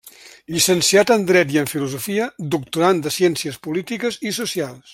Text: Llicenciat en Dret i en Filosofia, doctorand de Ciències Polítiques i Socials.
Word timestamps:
Llicenciat 0.53 1.11
en 1.15 1.25
Dret 1.31 1.53
i 1.55 1.59
en 1.63 1.69
Filosofia, 1.73 2.25
doctorand 2.55 3.05
de 3.09 3.13
Ciències 3.19 3.61
Polítiques 3.69 4.19
i 4.31 4.33
Socials. 4.41 4.89